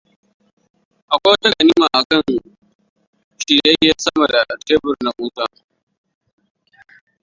[1.13, 2.23] Akwai wata ganima a kan
[3.39, 5.45] shiryayye sama da tebur na Musa.